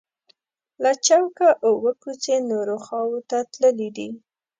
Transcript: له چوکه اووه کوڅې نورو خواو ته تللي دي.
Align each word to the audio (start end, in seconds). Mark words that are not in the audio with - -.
له 0.83 0.91
چوکه 1.05 1.47
اووه 1.67 1.91
کوڅې 2.01 2.35
نورو 2.51 2.75
خواو 2.85 3.17
ته 3.29 3.37
تللي 3.51 3.89
دي. 3.97 4.09